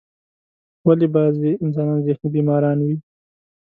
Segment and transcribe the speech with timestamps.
[0.87, 2.95] ولی بازی انسانان ذهنی بیماران وی؟